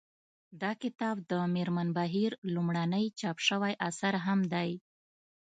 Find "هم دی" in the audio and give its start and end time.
4.25-4.69